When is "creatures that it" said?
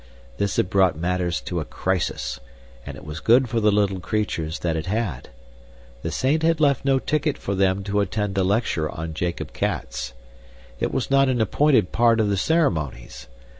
3.99-4.87